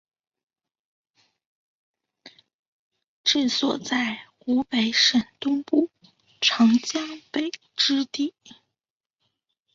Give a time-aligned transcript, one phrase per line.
[3.23, 5.91] 治所在湖北省东部
[6.41, 8.33] 长江北之地。